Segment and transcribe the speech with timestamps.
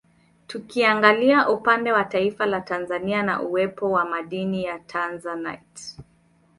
[0.47, 5.83] Tukiangalia upande wa taifa la Tanzania na uwepo wa madini ya Tanzanite